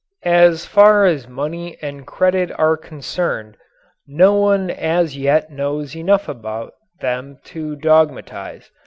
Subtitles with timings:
[0.25, 3.55] As far as money and credit are concerned,
[4.07, 8.71] no one as yet knows enough about them to dogmatize.